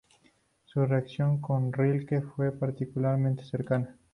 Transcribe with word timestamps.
Su 0.65 0.83
relación 0.83 1.39
con 1.41 1.71
Rilke 1.71 2.21
fue 2.23 2.51
particularmente 2.51 3.45
cercana. 3.45 3.99